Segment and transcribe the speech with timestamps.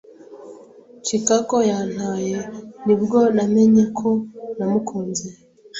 [1.05, 2.37] Chikako yantaye
[2.85, 4.09] ni bwo namenye ko
[4.57, 5.27] namukunze.